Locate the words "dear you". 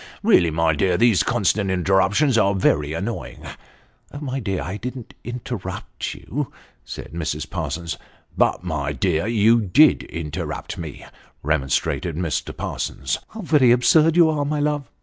8.93-9.61